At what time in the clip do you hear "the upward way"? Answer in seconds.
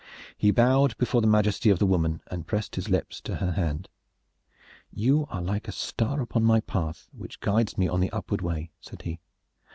7.99-8.71